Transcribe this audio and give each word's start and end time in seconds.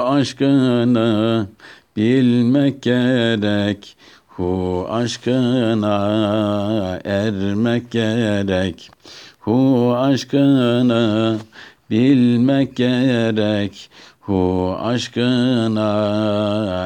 Aşkını 0.00 1.46
bilmek 1.96 2.82
gerek 2.82 3.96
Hu 4.26 4.86
aşkına 4.90 5.96
ermek 7.04 7.90
gerek. 7.90 8.90
Hu 9.40 9.94
aşkını 9.96 11.38
bilmek 11.90 12.76
gerek 12.76 13.90
Hu 14.20 14.76
aşkına 14.80 15.90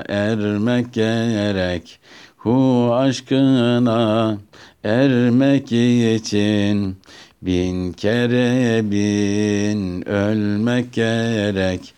ermek 0.09 0.93
gerek. 0.95 1.99
Hu 2.37 2.91
aşkına 2.95 4.37
ermek 4.85 5.73
için 5.73 6.97
Bin 7.43 7.93
kere 7.93 8.91
bin 8.91 10.09
ölmek 10.09 10.93
gerek 10.93 11.95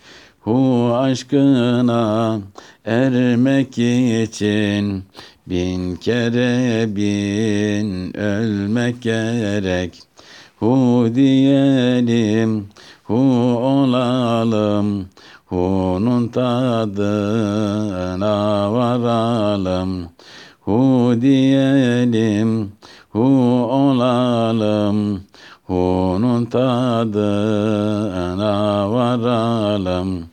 Hu 0.46 0.90
aşkına 0.94 2.40
ermek 2.84 3.78
için 3.78 5.04
Bin 5.46 5.96
kere 5.96 6.96
bin 6.96 8.16
ölmek 8.16 9.02
gerek. 9.02 10.02
Hu 10.58 11.06
diyelim, 11.14 12.68
hu 13.04 13.14
olalım 13.58 15.08
Hu'nun 15.46 16.28
tadına 16.28 17.12
varalım. 18.72 20.08
Hu 20.60 21.14
diyelim, 21.20 22.72
hu 23.08 23.24
olalım 23.70 25.20
Hu'nun 25.66 26.44
tadına 26.44 27.06
varalım 28.90 30.28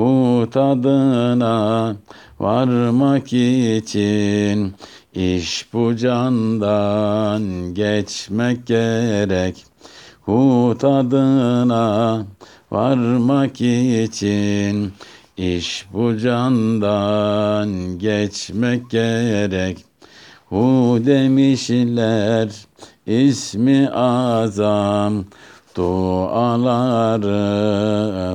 Hu 0.00 0.50
tadına 0.50 1.96
varmak 2.40 3.32
için 3.32 4.74
iş 5.14 5.66
bu 5.72 5.96
candan 5.96 7.74
geçmek 7.74 8.66
gerek. 8.66 9.64
Hu 10.20 10.76
tadına 10.78 12.26
varmak 12.70 13.60
için 13.60 14.92
iş 15.36 15.86
bu 15.92 16.18
candan 16.18 17.98
geçmek 17.98 18.90
gerek. 18.90 19.84
Hu 20.48 20.98
demişler 21.06 22.48
ismi 23.06 23.90
azam 23.90 25.24
Duaları 25.80 27.36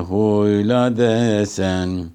huyla 0.01 0.97
desen 0.97 2.05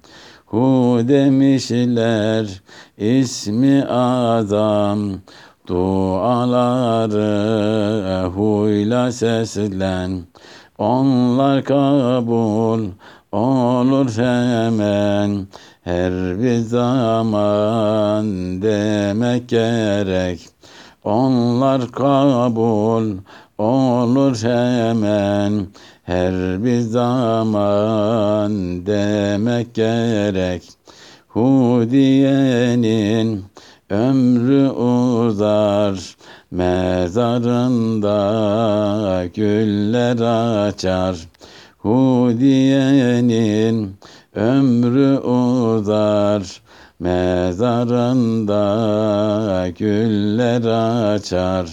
Hu 0.45 0.99
demişler 1.07 2.61
ismi 2.97 3.85
azam. 3.89 4.99
Duaları 5.67 7.21
huyla 8.35 9.11
seslen 9.11 10.21
Onlar 10.77 11.63
kabul 11.63 12.85
olur 13.31 14.09
hemen. 14.17 15.47
Her 15.81 16.39
bir 16.39 16.57
zaman 16.57 18.25
demek 18.61 19.49
gerek 19.49 20.51
onlar 21.03 21.91
kabul 21.91 23.05
olur 23.61 24.35
hemen 24.43 25.67
her 26.03 26.63
bir 26.63 26.79
zaman 26.79 28.51
demek 28.85 29.73
gerek. 29.73 30.63
Hu 31.27 31.81
diyenin 31.91 33.45
ömrü 33.89 34.69
uzar, 34.69 36.15
mezarında 36.51 38.15
güller 39.35 40.17
açar. 40.67 41.17
Hu 41.77 42.31
diyenin 42.39 43.97
ömrü 44.35 45.17
uzar, 45.17 46.61
Mezarında 47.01 48.57
güller 49.79 50.61
açar 51.13 51.67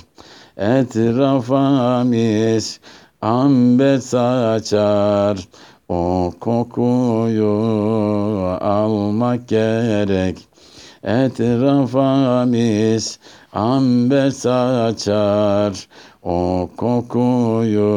Etrafa 0.58 2.04
mis 2.04 2.80
amber 3.22 3.98
saçar. 3.98 5.38
O 5.88 6.32
kokuyu 6.40 7.46
almak 8.60 9.48
gerek. 9.48 10.38
Etrafa 11.02 12.44
mis 12.46 13.18
amber 13.52 14.30
saçar. 14.30 15.86
O 16.22 16.68
kokuyu 16.76 17.94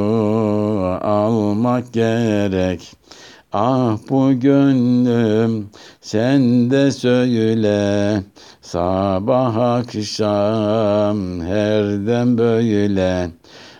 almak 1.02 1.94
gerek 1.94 2.96
Ah 3.53 3.97
bu 4.09 4.39
gönlüm 4.39 5.69
sen 6.01 6.72
de 6.72 6.91
söyle. 6.91 8.23
Sabah 8.62 9.56
akşam 9.56 11.41
herden 11.41 12.38
böyle. 12.38 13.31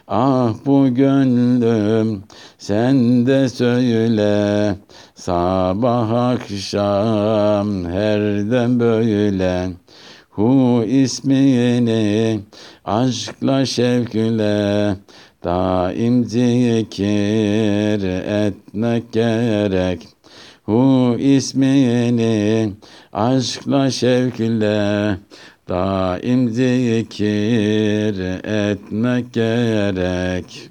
Ah 0.08 0.54
bu 0.66 0.94
gönlüm 0.94 2.24
sen 2.58 3.26
de 3.26 3.50
söyle. 3.50 4.76
Sabah 5.16 6.12
akşam 6.12 7.86
herden 7.86 8.80
böyle. 8.80 9.70
Hu 10.30 10.84
ismini 10.88 12.40
aşkla 12.86 13.66
şevkle 13.66 14.96
Daim 15.44 16.26
zikir 16.26 18.04
etmek 18.48 19.12
gerek. 19.12 20.08
Hu 20.64 21.16
ismini 21.20 22.74
aşkla 23.14 23.92
şevkle 23.92 25.18
Daim 25.70 26.50
zikir 26.50 28.20
etmek 28.46 29.34
gerek 29.34 30.70